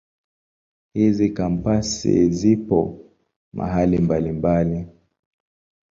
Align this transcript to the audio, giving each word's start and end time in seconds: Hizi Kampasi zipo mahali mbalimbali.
Hizi 0.93 1.29
Kampasi 1.29 2.29
zipo 2.29 2.99
mahali 3.53 3.97
mbalimbali. 3.97 4.87